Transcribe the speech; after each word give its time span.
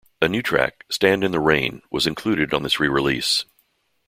A 0.19 0.27
new 0.27 0.41
track, 0.41 0.83
"Stand 0.89 1.23
in 1.23 1.29
the 1.31 1.39
Rain", 1.39 1.83
was 1.91 2.07
included 2.07 2.55
on 2.55 2.63
this 2.63 2.79
re-release. 2.79 3.45